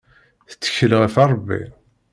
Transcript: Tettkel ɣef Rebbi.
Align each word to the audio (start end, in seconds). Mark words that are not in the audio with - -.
Tettkel 0.49 0.91
ɣef 1.01 1.15
Rebbi. 1.31 1.61